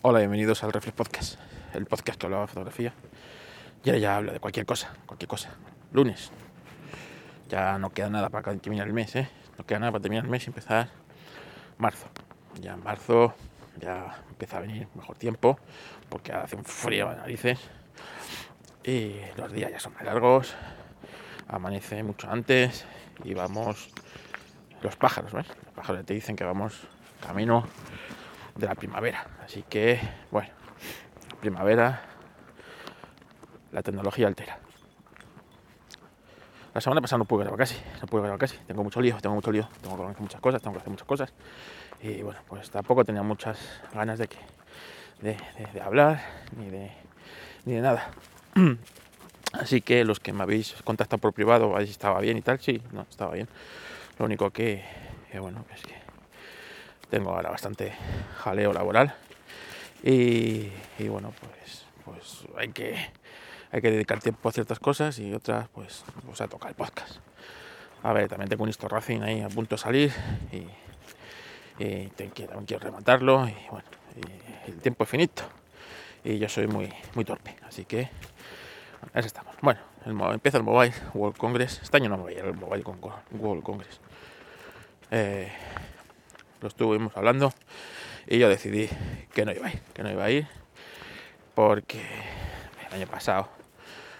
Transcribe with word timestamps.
Hola, 0.00 0.20
bienvenidos 0.20 0.62
al 0.62 0.72
Reflex 0.72 0.96
Podcast, 0.96 1.40
el 1.74 1.84
podcast 1.86 2.20
que 2.20 2.26
hablaba 2.26 2.42
de 2.42 2.46
fotografía. 2.46 2.94
Y 3.82 3.88
ahora 3.88 3.98
ya 3.98 4.16
habla 4.16 4.32
de 4.32 4.38
cualquier 4.38 4.64
cosa, 4.64 4.94
cualquier 5.06 5.28
cosa. 5.28 5.50
Lunes. 5.90 6.30
Ya 7.48 7.80
no 7.80 7.90
queda 7.90 8.08
nada 8.08 8.28
para 8.28 8.56
terminar 8.58 8.86
el 8.86 8.92
mes, 8.92 9.16
¿eh? 9.16 9.28
No 9.58 9.66
queda 9.66 9.80
nada 9.80 9.90
para 9.90 10.02
terminar 10.02 10.24
el 10.24 10.30
mes 10.30 10.46
y 10.46 10.50
empezar 10.50 10.88
marzo. 11.78 12.06
Ya 12.60 12.74
en 12.74 12.84
marzo 12.84 13.34
ya 13.80 14.22
empieza 14.28 14.58
a 14.58 14.60
venir 14.60 14.86
mejor 14.94 15.18
tiempo, 15.18 15.58
porque 16.08 16.32
hace 16.32 16.54
un 16.54 16.64
frío 16.64 17.10
de 17.10 17.16
narices. 17.16 17.58
Y 18.84 19.16
los 19.36 19.50
días 19.50 19.72
ya 19.72 19.80
son 19.80 19.94
más 19.94 20.04
largos, 20.04 20.54
amanece 21.48 22.04
mucho 22.04 22.30
antes 22.30 22.86
y 23.24 23.34
vamos 23.34 23.90
los 24.80 24.94
pájaros, 24.94 25.32
¿ves? 25.32 25.48
Los 25.48 25.74
pájaros 25.74 26.06
te 26.06 26.14
dicen 26.14 26.36
que 26.36 26.44
vamos 26.44 26.86
camino 27.20 27.66
de 28.54 28.66
la 28.66 28.76
primavera. 28.76 29.37
Así 29.48 29.64
que, 29.66 29.98
bueno, 30.30 30.50
primavera, 31.40 32.02
la 33.72 33.82
tecnología 33.82 34.26
altera. 34.26 34.58
La 36.74 36.82
semana 36.82 37.00
pasada 37.00 37.16
no 37.16 37.24
pude 37.24 37.44
grabar 37.44 37.58
casi, 37.58 37.76
no 38.02 38.06
pude 38.08 38.20
grabar 38.20 38.38
casi. 38.38 38.58
Tengo 38.66 38.84
mucho 38.84 39.00
lío, 39.00 39.16
tengo 39.22 39.34
mucho 39.34 39.50
lío, 39.50 39.66
tengo 39.80 39.96
que 39.96 40.02
hacer 40.02 40.20
muchas 40.20 40.40
cosas, 40.42 40.60
tengo 40.60 40.74
que 40.74 40.80
hacer 40.80 40.90
muchas 40.90 41.08
cosas. 41.08 41.32
Y 42.02 42.20
bueno, 42.20 42.40
pues 42.46 42.68
tampoco 42.68 43.06
tenía 43.06 43.22
muchas 43.22 43.58
ganas 43.94 44.18
de 44.18 44.28
que 44.28 44.36
de, 45.22 45.80
hablar 45.80 46.20
ni 46.54 46.68
de, 46.68 46.92
ni 47.64 47.72
de 47.72 47.80
nada. 47.80 48.10
Así 49.54 49.80
que 49.80 50.04
los 50.04 50.20
que 50.20 50.34
me 50.34 50.42
habéis 50.42 50.74
contactado 50.84 51.22
por 51.22 51.32
privado, 51.32 51.74
si 51.78 51.90
estaba 51.90 52.20
bien 52.20 52.36
y 52.36 52.42
tal, 52.42 52.60
sí, 52.60 52.82
no, 52.92 53.06
estaba 53.08 53.32
bien. 53.32 53.48
Lo 54.18 54.26
único 54.26 54.50
que, 54.50 54.84
que 55.32 55.38
bueno, 55.38 55.64
es 55.74 55.80
que 55.80 55.94
tengo 57.08 57.30
ahora 57.30 57.48
bastante 57.48 57.94
jaleo 58.40 58.74
laboral 58.74 59.14
y, 60.02 60.70
bueno, 61.08 61.32
pues, 61.40 61.84
pues 62.04 62.44
hay 62.56 62.68
que 62.68 62.96
hay 63.70 63.82
que 63.82 63.90
dedicar 63.90 64.20
tiempo 64.20 64.48
a 64.48 64.52
ciertas 64.52 64.78
cosas 64.78 65.18
y 65.18 65.34
otras 65.34 65.68
pues, 65.68 66.02
pues 66.24 66.40
a 66.40 66.48
tocar 66.48 66.70
el 66.70 66.74
podcast. 66.74 67.16
A 68.02 68.12
ver, 68.12 68.28
también 68.28 68.48
tengo 68.48 68.62
un 68.62 68.70
Insta 68.70 68.88
Racing 68.88 69.20
ahí 69.20 69.42
a 69.42 69.48
punto 69.48 69.74
de 69.74 69.78
salir 69.78 70.12
y, 70.50 70.64
y 71.82 72.06
también 72.06 72.64
quiero 72.64 72.78
rematarlo 72.78 73.46
y 73.46 73.54
bueno, 73.70 73.86
el 74.66 74.78
tiempo 74.80 75.04
es 75.04 75.10
finito 75.10 75.42
y 76.24 76.38
yo 76.38 76.48
soy 76.48 76.66
muy, 76.66 76.92
muy 77.14 77.24
torpe, 77.24 77.56
así 77.66 77.84
que 77.84 78.08
así 79.12 79.26
estamos. 79.26 79.54
Bueno, 79.60 79.80
empieza 80.32 80.58
el 80.58 80.64
Mobile 80.64 80.94
World 81.14 81.36
Congress, 81.36 81.80
este 81.82 81.96
año 81.98 82.08
no 82.08 82.16
me 82.16 82.22
voy 82.22 82.34
a 82.34 82.38
ir 82.38 82.44
al 82.44 82.54
Mobile 82.54 82.84
World 83.32 83.62
Congress. 83.62 84.00
Eh, 85.10 85.50
lo 86.60 86.68
estuvimos 86.68 87.16
hablando 87.16 87.52
y 88.28 88.38
yo 88.38 88.48
decidí 88.48 88.88
que 89.32 89.44
no 89.46 89.52
iba 89.52 89.68
a 89.68 89.72
ir, 89.72 89.80
que 89.94 90.02
no 90.02 90.10
iba 90.10 90.24
a 90.24 90.30
ir 90.30 90.46
porque 91.54 92.00
el 92.86 92.94
año 92.94 93.06
pasado 93.06 93.48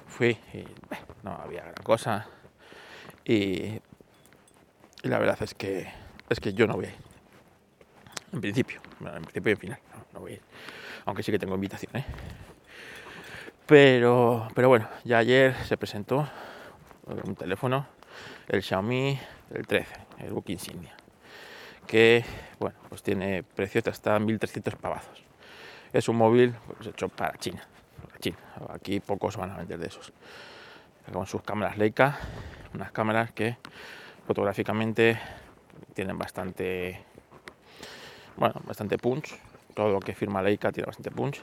fui 0.06 0.38
y 0.54 0.64
no 1.22 1.32
había 1.32 1.62
gran 1.62 1.84
cosa. 1.84 2.26
Y, 3.24 3.80
la 5.02 5.18
verdad 5.18 5.38
es 5.42 5.54
que 5.54 5.86
es 6.28 6.40
que 6.40 6.54
yo 6.54 6.66
no 6.66 6.74
voy 6.74 6.86
a 6.86 6.88
ir. 6.88 6.94
En 8.32 8.40
principio, 8.40 8.80
en 9.00 9.22
principio 9.22 9.50
y 9.50 9.52
en 9.52 9.58
final, 9.58 9.78
no, 10.12 10.20
voy 10.20 10.32
a 10.32 10.34
ir, 10.36 10.42
aunque 11.04 11.22
sí 11.22 11.30
que 11.30 11.38
tengo 11.38 11.54
invitación, 11.54 11.96
¿eh? 11.96 12.04
pero, 13.66 14.48
pero 14.54 14.68
bueno, 14.68 14.88
ya 15.04 15.18
ayer 15.18 15.54
se 15.66 15.76
presentó 15.76 16.28
un 17.06 17.36
teléfono, 17.36 17.86
el 18.48 18.62
Xiaomi 18.62 19.18
el 19.54 19.66
13, 19.66 19.94
el 20.18 20.32
Book 20.32 20.44
Insignia 20.48 20.94
que 21.88 22.22
bueno, 22.58 22.76
pues 22.88 23.02
tiene 23.02 23.42
precios 23.42 23.86
hasta 23.86 24.18
1.300 24.18 24.76
pavazos. 24.76 25.22
Es 25.92 26.08
un 26.08 26.16
móvil 26.16 26.54
pues, 26.66 26.88
hecho 26.88 27.08
para 27.08 27.36
China, 27.38 27.62
China. 28.20 28.38
Aquí 28.70 29.00
pocos 29.00 29.36
van 29.36 29.50
a 29.50 29.58
vender 29.58 29.78
de 29.78 29.86
esos. 29.86 30.12
Con 31.12 31.26
sus 31.26 31.42
cámaras 31.42 31.78
Leica, 31.78 32.18
unas 32.74 32.92
cámaras 32.92 33.32
que 33.32 33.56
fotográficamente 34.26 35.18
tienen 35.94 36.18
bastante, 36.18 37.02
bueno, 38.36 38.60
bastante 38.64 38.98
punch. 38.98 39.38
Todo 39.74 39.92
lo 39.92 40.00
que 40.00 40.14
firma 40.14 40.42
Leica 40.42 40.72
tiene 40.72 40.86
bastante 40.86 41.10
punch. 41.10 41.40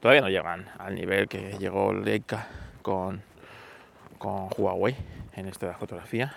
Todavía 0.00 0.22
no 0.22 0.28
llegan 0.28 0.70
al 0.78 0.94
nivel 0.94 1.28
que 1.28 1.58
llegó 1.58 1.92
Leica 1.92 2.48
con, 2.80 3.22
con 4.18 4.48
Huawei 4.56 4.96
en 5.34 5.48
esta 5.48 5.74
fotografía. 5.74 6.34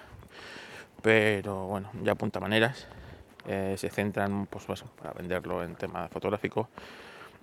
Pero 1.01 1.67
bueno, 1.67 1.91
ya 2.03 2.13
apunta 2.13 2.39
maneras 2.39 2.87
eh, 3.47 3.75
se 3.77 3.89
centran 3.89 4.47
pues, 4.47 4.65
pues, 4.65 4.83
para 4.83 5.13
venderlo 5.13 5.63
en 5.63 5.75
tema 5.75 6.07
fotográfico, 6.09 6.69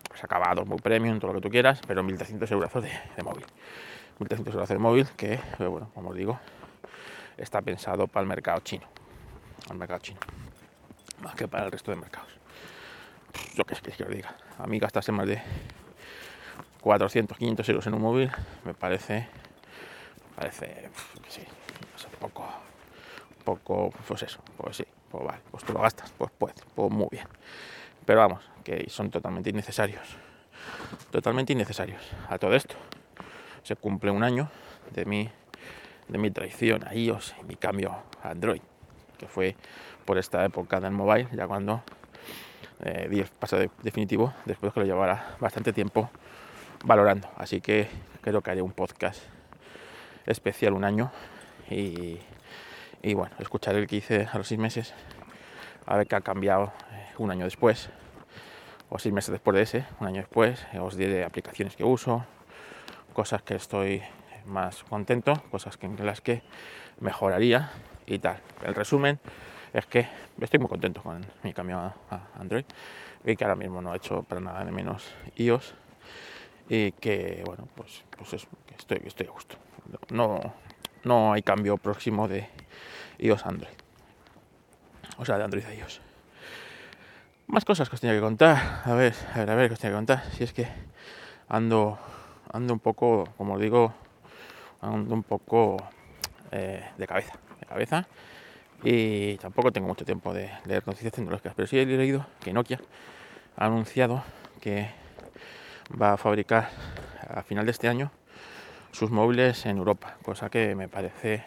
pues 0.08 0.22
acabados 0.24 0.66
muy 0.66 0.78
premium, 0.78 1.18
todo 1.18 1.32
lo 1.32 1.40
que 1.40 1.42
tú 1.42 1.50
quieras, 1.50 1.80
pero 1.86 2.02
1300 2.02 2.50
euros 2.50 2.72
de, 2.74 2.90
de 3.16 3.22
móvil. 3.22 3.46
1300 4.18 4.54
euros 4.54 4.68
de 4.68 4.78
móvil 4.78 5.08
que, 5.16 5.34
eh, 5.34 5.66
bueno, 5.66 5.90
como 5.94 6.10
os 6.10 6.16
digo, 6.16 6.38
está 7.36 7.62
pensado 7.62 8.06
para 8.06 8.22
el 8.22 8.28
mercado 8.28 8.60
chino, 8.60 8.86
al 9.70 9.76
mercado 9.76 10.00
chino, 10.00 10.20
más 11.22 11.34
que 11.34 11.48
para 11.48 11.64
el 11.66 11.72
resto 11.72 11.90
de 11.90 11.96
mercados. 11.96 12.30
Yo 13.54 13.64
qué 13.64 13.74
es 13.74 13.80
que 13.80 14.02
os 14.02 14.10
diga, 14.10 14.36
a 14.58 14.66
mí 14.66 14.78
gastarse 14.78 15.12
más 15.12 15.26
de 15.26 15.40
400, 16.80 17.38
500 17.38 17.68
euros 17.68 17.86
en 17.86 17.94
un 17.94 18.02
móvil 18.02 18.30
me 18.64 18.74
parece, 18.74 19.28
me 20.30 20.36
parece, 20.36 20.90
sí, 21.28 21.42
un 21.42 22.18
poco, 22.18 22.42
un 23.38 23.44
poco, 23.44 23.90
pues 24.06 24.22
eso, 24.22 24.40
pues 24.56 24.76
sí, 24.76 24.84
pues 25.12 25.24
vale, 25.24 25.40
pues 25.50 25.62
tú 25.62 25.74
lo 25.74 25.80
gastas, 25.80 26.12
pues 26.16 26.30
pues, 26.38 26.54
pues 26.74 26.90
muy 26.90 27.08
bien. 27.10 27.26
Pero 28.06 28.20
vamos, 28.20 28.40
que 28.64 28.88
son 28.88 29.10
totalmente 29.10 29.50
innecesarios. 29.50 30.16
Totalmente 31.10 31.52
innecesarios. 31.52 32.00
A 32.28 32.38
todo 32.38 32.54
esto 32.54 32.74
se 33.62 33.76
cumple 33.76 34.10
un 34.10 34.24
año 34.24 34.50
de 34.92 35.04
mi, 35.04 35.30
de 36.08 36.18
mi 36.18 36.30
traición 36.30 36.86
a 36.88 36.94
iOS 36.94 37.34
y 37.40 37.44
mi 37.44 37.56
cambio 37.56 37.94
a 38.22 38.30
Android, 38.30 38.62
que 39.18 39.28
fue 39.28 39.54
por 40.06 40.16
esta 40.16 40.44
época 40.44 40.80
del 40.80 40.92
mobile, 40.92 41.28
ya 41.32 41.46
cuando 41.46 41.82
eh, 42.80 43.06
di 43.10 43.20
el 43.20 43.26
paso 43.26 43.58
definitivo, 43.82 44.32
después 44.46 44.72
que 44.72 44.80
lo 44.80 44.86
llevara 44.86 45.36
bastante 45.38 45.72
tiempo 45.74 46.10
valorando. 46.84 47.28
Así 47.36 47.60
que 47.60 47.88
creo 48.22 48.40
que 48.40 48.50
haré 48.50 48.62
un 48.62 48.72
podcast 48.72 49.22
especial 50.26 50.72
un 50.72 50.84
año 50.84 51.12
y 51.70 52.18
y 53.02 53.14
bueno, 53.14 53.34
escucharé 53.38 53.78
el 53.78 53.86
que 53.86 53.96
hice 53.96 54.28
a 54.32 54.38
los 54.38 54.46
seis 54.46 54.60
meses, 54.60 54.94
a 55.86 55.96
ver 55.96 56.06
qué 56.06 56.16
ha 56.16 56.20
cambiado 56.20 56.72
eh, 56.92 57.06
un 57.18 57.30
año 57.30 57.44
después, 57.44 57.90
o 58.88 58.98
seis 58.98 59.12
meses 59.12 59.32
después 59.32 59.56
de 59.56 59.62
ese, 59.62 59.84
un 60.00 60.06
año 60.06 60.20
después, 60.20 60.64
eh, 60.72 60.78
os 60.78 60.96
diré 60.96 61.24
aplicaciones 61.24 61.74
que 61.74 61.84
uso, 61.84 62.24
cosas 63.12 63.42
que 63.42 63.56
estoy 63.56 64.02
más 64.46 64.84
contento, 64.84 65.42
cosas 65.50 65.76
que, 65.76 65.86
en 65.86 66.06
las 66.06 66.20
que 66.20 66.42
mejoraría 67.00 67.70
y 68.06 68.18
tal. 68.18 68.40
El 68.64 68.74
resumen 68.74 69.18
es 69.72 69.86
que 69.86 70.06
estoy 70.40 70.60
muy 70.60 70.68
contento 70.68 71.02
con 71.02 71.24
mi 71.42 71.52
cambio 71.52 71.78
a, 71.78 71.94
Android 72.38 72.64
y 73.24 73.36
que 73.36 73.44
ahora 73.44 73.56
mismo 73.56 73.80
no 73.80 73.92
he 73.94 73.96
hecho 73.96 74.22
para 74.22 74.40
nada 74.40 74.64
de 74.64 74.72
menos 74.72 75.12
iOS 75.36 75.74
y 76.68 76.92
que 76.92 77.42
bueno 77.46 77.68
pues 77.74 78.04
pues 78.16 78.34
eso, 78.34 78.48
que 78.66 78.74
estoy, 78.74 79.00
estoy 79.04 79.26
a 79.26 79.30
gusto. 79.30 79.56
No, 80.10 80.40
no 81.04 81.32
hay 81.32 81.42
cambio 81.42 81.76
próximo 81.76 82.28
de 82.28 82.48
iOS 83.22 83.46
Android. 83.46 83.72
O 85.18 85.24
sea, 85.24 85.38
de 85.38 85.44
Android 85.44 85.64
a 85.64 85.74
iOS. 85.74 86.00
Más 87.46 87.64
cosas 87.64 87.88
que 87.88 87.94
os 87.94 88.00
tenía 88.00 88.16
que 88.16 88.20
contar. 88.20 88.82
A 88.84 88.94
ver, 88.94 89.14
a 89.34 89.38
ver, 89.38 89.50
a 89.50 89.54
ver, 89.54 89.68
que 89.68 89.74
os 89.74 89.78
tenía 89.78 89.92
que 89.92 89.98
contar. 89.98 90.24
Si 90.32 90.44
es 90.44 90.52
que 90.52 90.66
ando, 91.48 91.98
ando 92.52 92.72
un 92.72 92.80
poco, 92.80 93.28
como 93.36 93.54
os 93.54 93.60
digo, 93.60 93.94
ando 94.80 95.14
un 95.14 95.22
poco 95.22 95.76
eh, 96.50 96.84
de 96.96 97.06
cabeza. 97.06 97.34
De 97.60 97.66
cabeza. 97.66 98.06
Y 98.82 99.36
tampoco 99.36 99.70
tengo 99.70 99.86
mucho 99.86 100.04
tiempo 100.04 100.34
de 100.34 100.50
leer 100.64 100.86
noticias 100.86 101.12
tecnológicas. 101.12 101.54
Pero 101.54 101.68
sí 101.68 101.78
he 101.78 101.86
leído 101.86 102.26
que 102.40 102.52
Nokia 102.52 102.80
ha 103.56 103.66
anunciado 103.66 104.24
que 104.60 104.90
va 106.00 106.14
a 106.14 106.16
fabricar 106.16 106.70
a 107.28 107.42
final 107.42 107.64
de 107.66 107.72
este 107.72 107.88
año 107.88 108.10
sus 108.92 109.10
móviles 109.10 109.66
en 109.66 109.78
Europa, 109.78 110.16
cosa 110.22 110.50
que 110.50 110.74
me 110.74 110.88
parece, 110.88 111.44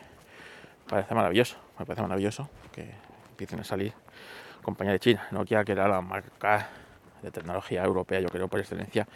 parece 0.87 1.13
maravilloso, 1.15 1.57
me 1.79 1.85
parece 1.85 2.01
maravilloso 2.01 2.49
que 2.71 2.89
empiecen 3.31 3.59
a 3.59 3.63
salir 3.63 3.93
compañía 4.61 4.93
de 4.93 4.99
China, 4.99 5.27
Nokia 5.31 5.63
que 5.63 5.73
era 5.73 5.87
la 5.87 6.01
marca 6.01 6.69
de 7.21 7.31
tecnología 7.31 7.83
europea, 7.83 8.19
yo 8.19 8.29
creo 8.29 8.47
por 8.47 8.59
excelencia 8.59 9.07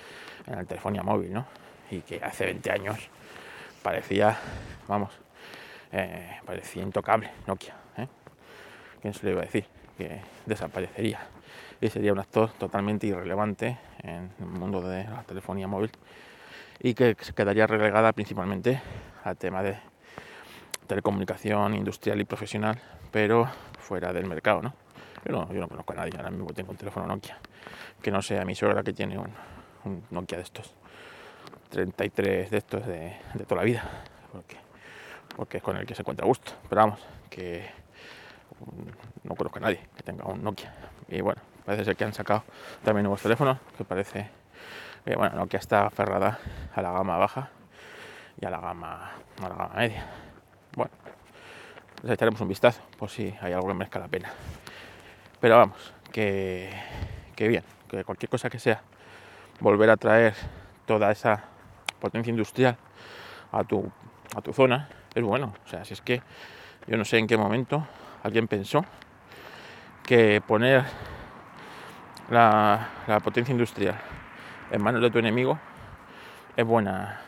en 0.45 0.55
la 0.55 0.63
telefonía 0.63 1.03
móvil, 1.03 1.33
¿no? 1.33 1.45
Y 1.91 2.01
que 2.01 2.23
hace 2.23 2.45
20 2.45 2.71
años 2.71 3.09
parecía, 3.81 4.37
vamos, 4.87 5.11
eh, 5.91 6.39
parecía 6.45 6.83
intocable 6.83 7.31
Nokia, 7.47 7.75
¿eh? 7.97 8.07
¿Quién 9.01 9.13
se 9.13 9.25
lo 9.25 9.31
iba 9.31 9.41
a 9.41 9.45
decir? 9.45 9.65
Que 9.97 10.21
desaparecería 10.45 11.19
y 11.81 11.89
sería 11.89 12.13
un 12.13 12.19
actor 12.19 12.51
totalmente 12.51 13.07
irrelevante 13.07 13.77
en 14.03 14.31
el 14.39 14.45
mundo 14.45 14.81
de 14.81 15.05
la 15.05 15.23
telefonía 15.23 15.67
móvil 15.67 15.91
y 16.79 16.93
que 16.93 17.15
quedaría 17.15 17.67
relegada 17.67 18.11
principalmente 18.13 18.81
al 19.23 19.37
tema 19.37 19.63
de 19.63 19.77
telecomunicación 20.89 21.75
industrial 21.75 22.19
y 22.19 22.25
profesional, 22.25 22.81
pero 23.11 23.47
fuera 23.77 24.11
del 24.11 24.25
mercado, 24.25 24.63
¿no? 24.63 24.73
Yo 25.23 25.31
no, 25.31 25.67
conozco 25.67 25.93
a 25.93 25.97
nadie, 25.97 26.13
ahora 26.17 26.31
mismo 26.31 26.47
tengo 26.47 26.71
un 26.71 26.77
teléfono 26.77 27.05
Nokia, 27.05 27.37
que 28.01 28.09
no 28.09 28.23
sea 28.23 28.43
mi 28.43 28.55
suegra 28.55 28.81
que 28.81 28.91
tiene 28.91 29.19
un, 29.19 30.03
Nokia 30.09 30.37
de 30.39 30.43
estos, 30.43 30.73
33 31.69 32.49
de 32.49 32.57
estos 32.57 32.87
de, 32.87 33.15
toda 33.47 33.57
la 33.57 33.65
vida, 33.65 33.83
porque, 35.35 35.57
es 35.57 35.63
con 35.63 35.77
el 35.77 35.85
que 35.85 35.93
se 35.93 36.01
encuentra 36.01 36.25
a 36.25 36.27
gusto. 36.27 36.53
Pero 36.67 36.81
vamos, 36.81 36.99
que 37.29 37.69
no 39.23 39.35
conozco 39.35 39.59
a 39.59 39.61
nadie 39.61 39.81
que 39.95 40.01
tenga 40.01 40.25
un 40.25 40.43
Nokia. 40.43 40.73
Y 41.07 41.21
bueno, 41.21 41.39
parece 41.65 41.85
ser 41.85 41.95
que 41.95 42.03
han 42.03 42.13
sacado 42.13 42.43
también 42.83 43.03
nuevos 43.03 43.21
teléfonos, 43.21 43.59
que 43.77 43.83
parece 43.83 44.27
que 45.05 45.15
bueno, 45.15 45.35
Nokia 45.35 45.59
está 45.59 45.85
aferrada 45.85 46.39
a 46.73 46.81
la 46.81 46.91
gama 46.91 47.17
baja 47.17 47.49
y 48.41 48.45
a 48.45 48.49
la 48.49 48.59
gama, 48.59 49.11
a 49.37 49.49
la 49.49 49.55
gama 49.55 49.73
media. 49.75 50.28
Les 52.03 52.13
echaremos 52.13 52.39
un 52.41 52.47
vistazo 52.47 52.81
por 52.97 53.09
si 53.09 53.33
hay 53.41 53.53
algo 53.53 53.67
que 53.67 53.73
merezca 53.73 53.99
la 53.99 54.07
pena. 54.07 54.29
Pero 55.39 55.57
vamos, 55.57 55.93
que, 56.11 56.69
que 57.35 57.47
bien, 57.47 57.63
que 57.89 58.03
cualquier 58.03 58.29
cosa 58.29 58.49
que 58.49 58.59
sea 58.59 58.81
volver 59.59 59.89
a 59.89 59.97
traer 59.97 60.33
toda 60.85 61.11
esa 61.11 61.43
potencia 61.99 62.31
industrial 62.31 62.77
a 63.51 63.63
tu, 63.63 63.91
a 64.35 64.41
tu 64.41 64.53
zona 64.53 64.87
es 65.13 65.23
bueno. 65.23 65.53
O 65.65 65.67
sea, 65.67 65.83
si 65.83 65.93
es 65.93 66.01
que 66.01 66.21
yo 66.87 66.97
no 66.97 67.05
sé 67.05 67.17
en 67.17 67.27
qué 67.27 67.37
momento 67.37 67.85
alguien 68.23 68.47
pensó 68.47 68.85
que 70.03 70.41
poner 70.41 70.83
la, 72.29 72.89
la 73.07 73.19
potencia 73.19 73.51
industrial 73.51 73.95
en 74.71 74.81
manos 74.81 75.01
de 75.01 75.11
tu 75.11 75.19
enemigo 75.19 75.59
es 76.55 76.65
buena, 76.65 77.21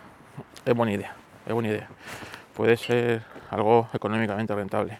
es 0.66 0.74
buena 0.74 0.94
idea, 0.94 1.16
es 1.46 1.54
buena 1.54 1.70
idea. 1.70 1.88
Puede 2.56 2.78
ser 2.78 3.31
algo 3.52 3.90
económicamente 3.94 4.56
rentable. 4.56 4.98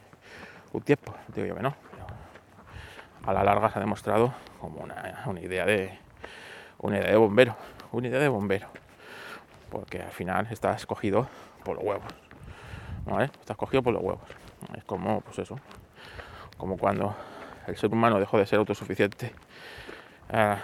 Un 0.74 0.82
tiempo, 0.82 1.16
digo 1.34 1.48
yo 1.48 1.56
que 1.56 1.64
no. 1.64 1.74
a 3.26 3.34
la 3.34 3.44
larga 3.44 3.72
se 3.72 3.80
ha 3.80 3.82
demostrado 3.82 4.34
como 4.60 4.82
una, 4.82 5.24
una 5.26 5.40
idea 5.40 5.66
de 5.66 5.98
una 6.80 6.98
idea 6.98 7.12
de 7.12 7.18
bombero, 7.18 7.56
una 7.92 8.08
idea 8.08 8.20
de 8.20 8.28
bombero. 8.28 8.68
Porque 9.70 10.02
al 10.02 10.12
final 10.12 10.48
está 10.52 10.74
escogido 10.74 11.28
por 11.64 11.78
los 11.78 11.86
huevos. 11.86 12.14
¿Vale? 13.06 13.26
Está 13.26 13.54
escogido 13.54 13.82
por 13.82 13.94
los 13.94 14.04
huevos. 14.04 14.30
Es 14.76 14.84
como, 14.84 15.22
pues 15.22 15.40
eso, 15.40 15.58
como 16.58 16.78
cuando 16.78 17.16
el 17.68 17.78
ser 17.78 17.92
humano 17.92 18.20
dejó 18.20 18.38
de 18.38 18.46
ser 18.46 18.60
autosuficiente. 18.60 19.34
eh, 20.30 20.58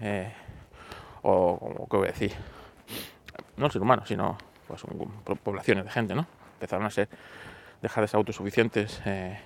eh, 0.00 0.32
o 1.22 1.58
como 1.58 1.88
que 1.88 1.96
voy 1.96 2.08
a 2.08 2.12
decir, 2.12 2.32
no 3.56 3.66
el 3.66 3.72
ser 3.72 3.80
humano, 3.82 4.04
sino 4.04 4.36
pues 4.68 4.82
poblaciones 5.42 5.84
de 5.84 5.90
gente, 5.90 6.14
¿no? 6.14 6.26
Empezaron 6.54 6.86
a 6.86 6.90
ser, 6.90 7.08
dejar 7.82 8.04
de 8.04 8.08
ser 8.08 8.18
autosuficientes 8.18 9.00
eh, 9.04 9.38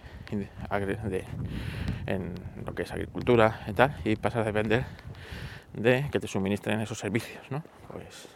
en 2.06 2.34
lo 2.64 2.74
que 2.74 2.82
es 2.82 2.92
agricultura 2.92 3.60
y 3.66 3.72
tal, 3.72 3.96
y 4.04 4.16
pasar 4.16 4.42
a 4.42 4.44
depender 4.44 4.84
de 5.72 6.08
que 6.10 6.20
te 6.20 6.26
suministren 6.26 6.80
esos 6.80 6.98
servicios. 6.98 7.42
Pues, 7.92 8.28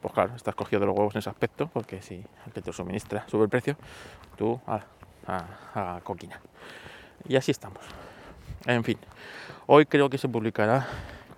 pues 0.00 0.14
claro, 0.14 0.34
estás 0.36 0.54
cogido 0.54 0.80
de 0.80 0.86
los 0.86 0.96
huevos 0.96 1.14
en 1.14 1.20
ese 1.20 1.30
aspecto, 1.30 1.68
porque 1.72 2.02
si 2.02 2.16
el 2.46 2.52
que 2.52 2.60
te 2.60 2.72
suministra 2.72 3.26
sube 3.28 3.44
el 3.44 3.48
precio, 3.48 3.76
tú 4.36 4.60
a, 4.66 4.80
coquina. 6.02 6.40
Y 7.26 7.36
así 7.36 7.50
estamos. 7.50 7.82
En 8.66 8.84
fin, 8.84 8.98
hoy 9.66 9.86
creo 9.86 10.10
que 10.10 10.18
se 10.18 10.28
publicará 10.28 10.86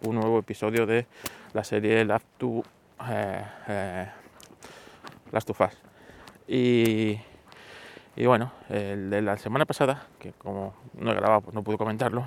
un 0.03 0.17
nuevo 0.17 0.39
episodio 0.39 0.87
de 0.87 1.07
la 1.53 1.63
serie 1.63 2.05
to, 2.39 2.63
eh, 3.09 3.45
eh, 3.69 4.09
Last 5.31 5.51
of 5.51 5.61
Us. 5.61 5.96
Y, 6.49 7.21
y 8.15 8.27
bueno, 8.27 8.53
el 8.69 9.11
de 9.11 9.23
la 9.23 9.37
semana 9.37 9.65
pasada, 9.67 10.07
que 10.19 10.33
como 10.33 10.75
no 10.95 11.11
he 11.11 11.15
grabado, 11.15 11.41
pues 11.43 11.55
no 11.55 11.63
pude 11.63 11.77
comentarlo, 11.77 12.27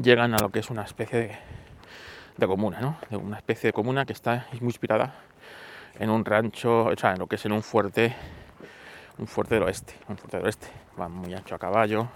llegan 0.00 0.34
a 0.34 0.38
lo 0.38 0.50
que 0.50 0.60
es 0.60 0.70
una 0.70 0.82
especie 0.82 1.42
de, 2.36 2.46
comuna, 2.46 2.80
¿no? 2.80 2.96
De 3.10 3.16
una 3.16 3.36
especie 3.36 3.68
de 3.68 3.72
comuna 3.72 4.04
que 4.04 4.12
está 4.12 4.46
muy 4.60 4.68
inspirada 4.68 5.14
en 5.98 6.10
un 6.10 6.24
rancho, 6.24 6.86
o 6.86 6.96
sea, 6.96 7.12
en 7.12 7.18
lo 7.18 7.26
que 7.26 7.36
es 7.36 7.46
en 7.46 7.52
un 7.52 7.62
fuerte, 7.62 8.14
un 9.18 9.26
fuerte 9.26 9.54
del 9.54 9.64
oeste, 9.64 9.94
un 10.08 10.16
fuerte 10.16 10.36
del 10.38 10.46
oeste. 10.46 10.68
Van 10.96 11.12
muy 11.12 11.32
ancho 11.34 11.54
a 11.54 11.58
caballo, 11.58 12.08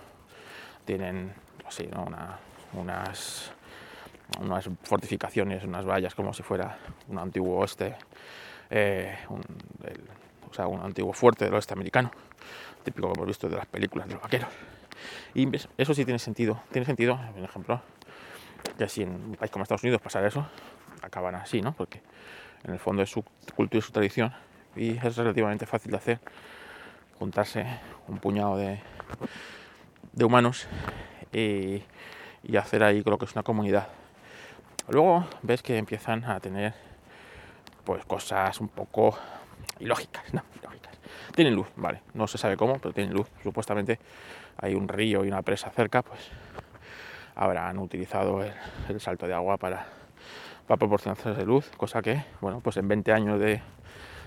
tienen 0.85 1.33
así, 1.67 1.87
¿no? 1.87 2.05
Una- 2.05 2.39
unas, 2.73 3.53
unas 4.41 4.69
fortificaciones, 4.83 5.65
unas 5.65 5.87
vallas 5.87 6.15
como 6.15 6.33
si 6.33 6.43
fuera 6.43 6.79
un 7.09 7.19
antiguo 7.19 7.59
oeste, 7.61 7.95
eh, 8.71 9.17
un, 9.29 10.81
antiguo 10.83 11.13
fuerte 11.13 11.45
del 11.45 11.55
oeste 11.55 11.75
americano, 11.75 12.11
típico 12.83 13.09
que 13.09 13.19
hemos 13.19 13.27
visto 13.27 13.49
de 13.49 13.57
las 13.57 13.67
películas 13.67 14.09
de 14.09 14.15
los 14.15 14.23
vaqueros. 14.23 14.49
Y 15.35 15.49
eso 15.77 15.95
sí 15.95 16.05
tiene 16.05 16.19
sentido, 16.19 16.63
tiene 16.73 16.87
sentido, 16.87 17.21
por 17.35 17.45
ejemplo, 17.45 17.83
que 18.79 18.89
si 18.89 19.03
en 19.03 19.11
un 19.11 19.37
como 19.51 19.63
Estados 19.63 19.83
Unidos 19.83 20.01
pasara 20.01 20.29
eso, 20.29 20.47
acaban 21.03 21.35
así, 21.35 21.61
¿no? 21.61 21.73
Porque 21.73 22.01
en 22.65 22.73
el 22.73 22.79
fondo 22.79 23.03
es 23.03 23.11
su 23.11 23.23
cultura 23.55 23.79
y 23.79 23.83
su 23.83 23.93
tradición 23.93 24.33
y 24.75 24.97
es 24.97 25.17
relativamente 25.17 25.67
fácil 25.67 25.91
de 25.91 25.97
hacer 25.99 26.21
juntarse 27.19 27.67
un 28.09 28.19
puñado 28.19 28.57
de, 28.57 28.81
de 30.13 30.25
humanos 30.25 30.67
y, 31.33 31.83
y 32.43 32.57
hacer 32.57 32.83
ahí 32.83 33.03
lo 33.05 33.19
que 33.19 33.25
es 33.25 33.33
una 33.33 33.43
comunidad. 33.43 33.89
Luego 34.89 35.27
ves 35.43 35.63
que 35.63 35.79
empiezan 35.79 36.25
a 36.25 36.41
tener 36.41 36.86
pues 37.87 38.05
cosas 38.05 38.61
un 38.61 38.69
poco 38.69 39.17
ilógicas, 39.79 40.35
¿no? 40.35 40.43
Ilógicas. 40.61 40.99
Tienen 41.35 41.55
luz, 41.55 41.69
vale, 41.77 42.03
no 42.15 42.27
se 42.27 42.37
sabe 42.37 42.57
cómo, 42.57 42.79
pero 42.79 42.93
tienen 42.93 43.15
luz. 43.15 43.31
Supuestamente 43.43 44.01
hay 44.59 44.75
un 44.75 44.89
río 44.89 45.25
y 45.25 45.29
una 45.29 45.41
presa 45.43 45.71
cerca, 45.71 46.03
pues 46.03 46.21
habrán 47.37 47.79
utilizado 47.79 48.43
el, 48.43 48.53
el 48.89 49.01
salto 49.01 49.29
de 49.29 49.35
agua 49.35 49.57
para, 49.57 49.87
para 50.67 50.79
proporcionarse 50.79 51.47
luz, 51.47 51.71
cosa 51.77 52.03
que, 52.03 52.25
bueno, 52.41 52.61
pues 52.61 52.77
en 52.77 52.89
20 52.89 53.13
años 53.13 53.39
de, 53.39 53.63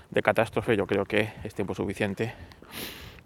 de 0.08 0.22
catástrofe 0.22 0.74
yo 0.76 0.86
creo 0.86 1.04
que 1.04 1.32
es 1.44 1.54
tiempo 1.54 1.74
suficiente 1.74 2.32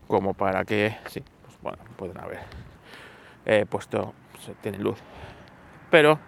como 0.09 0.35
para 0.35 0.65
que, 0.65 0.97
sí, 1.07 1.23
pues 1.45 1.57
bueno, 1.63 1.79
pueden 1.97 2.19
haber 2.19 2.41
eh, 3.47 3.67
puesto, 3.69 4.15
se 4.45 4.55
tienen 4.55 4.83
luz. 4.83 4.99
Pero 5.91 6.19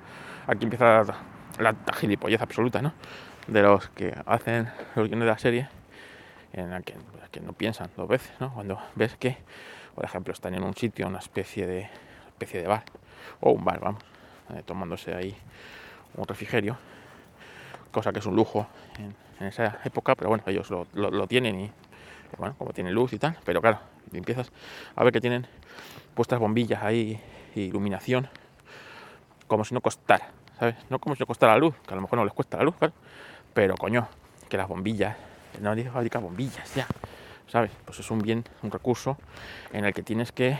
aquí 0.46 0.62
empieza 0.62 1.02
la, 1.02 1.16
la 1.58 1.92
gilipollez 1.94 2.40
absoluta, 2.40 2.80
¿no? 2.80 2.92
De 3.46 3.62
los 3.62 3.88
que 3.90 4.14
hacen 4.26 4.68
los 4.94 5.08
guiones 5.08 5.26
de 5.26 5.30
la 5.30 5.38
serie, 5.38 5.68
en 6.52 6.70
la 6.70 6.82
que, 6.82 6.94
que 7.30 7.40
no 7.40 7.52
piensan 7.52 7.90
dos 7.96 8.08
veces, 8.08 8.32
¿no? 8.40 8.52
Cuando 8.52 8.78
ves 8.94 9.16
que, 9.16 9.36
por 9.94 10.04
ejemplo, 10.04 10.32
están 10.32 10.54
en 10.54 10.64
un 10.64 10.74
sitio, 10.74 11.06
una 11.06 11.18
especie 11.18 11.66
de, 11.66 11.88
especie 12.28 12.60
de 12.60 12.66
bar, 12.66 12.84
o 13.40 13.50
un 13.50 13.64
bar, 13.64 13.80
vamos, 13.80 14.02
eh, 14.54 14.62
tomándose 14.64 15.14
ahí 15.14 15.36
un 16.16 16.26
refrigerio, 16.26 16.76
cosa 17.92 18.12
que 18.12 18.18
es 18.18 18.26
un 18.26 18.34
lujo 18.34 18.66
en, 18.98 19.14
en 19.40 19.46
esa 19.46 19.78
época, 19.84 20.14
pero 20.14 20.30
bueno, 20.30 20.44
ellos 20.46 20.70
lo, 20.70 20.86
lo, 20.94 21.10
lo 21.10 21.26
tienen 21.26 21.60
y, 21.60 21.72
bueno, 22.38 22.54
como 22.58 22.72
tienen 22.72 22.94
luz 22.94 23.12
y 23.12 23.18
tal, 23.18 23.36
pero 23.44 23.60
claro, 23.60 23.78
empiezas 24.12 24.50
a 24.94 25.04
ver 25.04 25.12
que 25.12 25.20
tienen 25.20 25.46
puestas 26.14 26.38
bombillas 26.38 26.82
ahí 26.82 27.20
iluminación, 27.54 28.28
como 29.46 29.64
si 29.64 29.74
no 29.74 29.80
costara, 29.80 30.30
¿sabes? 30.58 30.76
No 30.90 30.98
como 30.98 31.14
si 31.14 31.20
no 31.20 31.26
costara 31.26 31.52
la 31.52 31.58
luz, 31.58 31.74
que 31.86 31.92
a 31.92 31.96
lo 31.96 32.02
mejor 32.02 32.18
no 32.18 32.24
les 32.24 32.34
cuesta 32.34 32.56
la 32.58 32.64
luz, 32.64 32.76
claro, 32.76 32.94
pero 33.56 33.74
coño, 33.74 34.06
que 34.50 34.58
las 34.58 34.68
bombillas, 34.68 35.16
no 35.62 35.70
hay 35.70 35.82
que 35.82 35.90
fabricar 35.90 36.20
bombillas 36.20 36.74
ya, 36.74 36.86
¿sabes? 37.48 37.70
Pues 37.86 37.98
es 37.98 38.10
un 38.10 38.18
bien, 38.18 38.44
un 38.62 38.70
recurso 38.70 39.16
en 39.72 39.86
el 39.86 39.94
que 39.94 40.02
tienes 40.02 40.30
que 40.30 40.58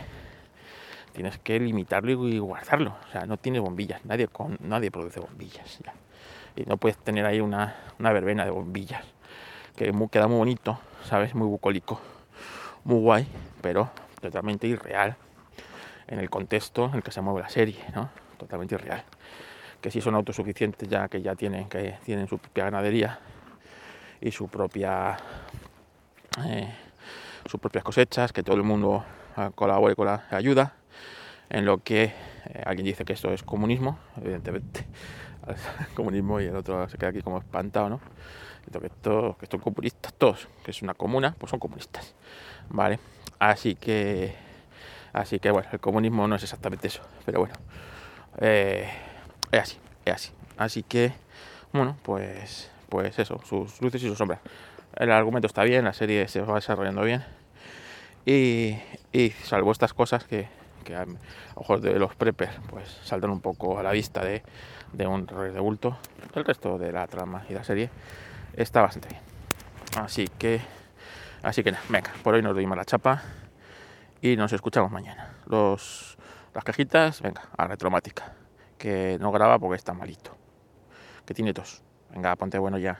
tienes 1.12 1.36
que 1.36 1.60
limitarlo 1.60 2.10
y 2.26 2.38
guardarlo. 2.38 2.96
O 3.06 3.12
sea, 3.12 3.26
no 3.26 3.36
tienes 3.36 3.60
bombillas, 3.60 4.02
nadie, 4.06 4.28
con, 4.28 4.56
nadie 4.62 4.90
produce 4.90 5.20
bombillas. 5.20 5.78
Ya. 5.84 5.92
Y 6.56 6.64
no 6.64 6.78
puedes 6.78 6.96
tener 6.96 7.26
ahí 7.26 7.38
una, 7.40 7.76
una 7.98 8.12
verbena 8.12 8.46
de 8.46 8.50
bombillas, 8.50 9.04
que 9.76 9.92
muy, 9.92 10.08
queda 10.08 10.26
muy 10.26 10.38
bonito, 10.38 10.80
¿sabes? 11.04 11.34
Muy 11.34 11.48
bucólico, 11.48 12.00
muy 12.84 13.00
guay, 13.00 13.28
pero 13.60 13.90
totalmente 14.22 14.68
irreal 14.68 15.16
en 16.06 16.18
el 16.18 16.30
contexto 16.30 16.86
en 16.86 16.94
el 16.94 17.02
que 17.02 17.10
se 17.10 17.20
mueve 17.20 17.42
la 17.42 17.50
serie, 17.50 17.76
¿no? 17.94 18.08
Totalmente 18.38 18.74
irreal. 18.74 19.04
Que 19.86 19.92
si 19.92 20.00
son 20.00 20.16
autosuficientes 20.16 20.88
ya, 20.88 21.06
que 21.06 21.22
ya 21.22 21.36
tienen, 21.36 21.68
que 21.68 21.94
tienen 22.04 22.26
su 22.26 22.38
propia 22.38 22.64
ganadería 22.64 23.20
y 24.20 24.32
su 24.32 24.48
propia 24.48 25.16
eh, 26.44 26.74
sus 27.48 27.60
propias 27.60 27.84
cosechas, 27.84 28.32
que 28.32 28.42
todo 28.42 28.56
el 28.56 28.64
mundo 28.64 29.04
eh, 29.36 29.48
colabore 29.54 29.94
con 29.94 30.06
la 30.06 30.24
ayuda, 30.32 30.74
en 31.50 31.64
lo 31.64 31.78
que 31.84 32.02
eh, 32.02 32.12
alguien 32.66 32.84
dice 32.84 33.04
que 33.04 33.12
esto 33.12 33.32
es 33.32 33.44
comunismo, 33.44 34.00
evidentemente, 34.20 34.88
comunismo 35.94 36.40
y 36.40 36.46
el 36.46 36.56
otro 36.56 36.88
se 36.88 36.98
queda 36.98 37.10
aquí 37.10 37.22
como 37.22 37.38
espantado, 37.38 37.88
¿no? 37.88 38.00
Que 38.64 38.80
que 38.80 39.46
son 39.48 39.60
comunistas 39.60 40.14
todos, 40.14 40.48
que 40.64 40.72
es 40.72 40.82
una 40.82 40.94
comuna, 40.94 41.36
pues 41.38 41.50
son 41.50 41.60
comunistas, 41.60 42.16
¿vale? 42.70 42.98
Así 43.38 43.76
que, 43.76 44.34
así 45.12 45.38
que 45.38 45.52
bueno, 45.52 45.68
el 45.70 45.78
comunismo 45.78 46.26
no 46.26 46.34
es 46.34 46.42
exactamente 46.42 46.88
eso, 46.88 47.02
pero 47.24 47.38
bueno, 47.38 47.54
eh, 48.40 49.05
es 49.52 49.60
así, 49.60 49.78
es 50.04 50.14
así. 50.14 50.32
Así 50.56 50.82
que, 50.82 51.12
bueno, 51.72 51.96
pues, 52.02 52.70
pues 52.88 53.18
eso, 53.18 53.40
sus 53.44 53.80
luces 53.82 54.02
y 54.02 54.08
sus 54.08 54.18
sombras. 54.18 54.40
El 54.94 55.10
argumento 55.12 55.46
está 55.46 55.62
bien, 55.64 55.84
la 55.84 55.92
serie 55.92 56.26
se 56.28 56.40
va 56.40 56.54
desarrollando 56.54 57.02
bien. 57.02 57.24
Y, 58.24 58.78
salvo 59.44 59.70
estas 59.70 59.94
cosas 59.94 60.24
que, 60.24 60.48
que 60.84 60.96
a 60.96 61.06
ojos 61.54 61.80
de 61.80 61.98
los 61.98 62.14
preppers 62.16 62.52
pues 62.70 62.88
saltan 63.04 63.30
un 63.30 63.40
poco 63.40 63.78
a 63.78 63.82
la 63.82 63.92
vista 63.92 64.24
de, 64.24 64.42
un 65.06 65.28
error 65.28 65.52
de 65.52 65.60
bulto. 65.60 65.96
El 66.34 66.44
resto 66.44 66.78
de 66.78 66.92
la 66.92 67.06
trama 67.06 67.44
y 67.48 67.54
la 67.54 67.62
serie 67.62 67.90
está 68.54 68.82
bastante 68.82 69.08
bien. 69.10 69.20
Así 69.96 70.28
que, 70.38 70.60
así 71.42 71.62
que 71.62 71.72
nada, 71.72 71.84
venga, 71.88 72.12
por 72.22 72.34
hoy 72.34 72.42
nos 72.42 72.54
doy 72.54 72.66
más 72.66 72.78
la 72.78 72.84
chapa 72.84 73.22
y 74.20 74.36
nos 74.36 74.52
escuchamos 74.52 74.90
mañana. 74.90 75.34
Los, 75.46 76.18
las 76.54 76.64
cajitas, 76.64 77.22
venga, 77.22 77.42
a 77.56 77.66
retromática, 77.66 78.32
que 78.78 79.18
no 79.20 79.32
graba 79.32 79.58
porque 79.58 79.76
está 79.76 79.92
malito, 79.92 80.36
que 81.24 81.34
tiene 81.34 81.52
tos. 81.52 81.82
Venga, 82.12 82.36
ponte 82.36 82.58
bueno 82.58 82.78
ya. 82.78 82.98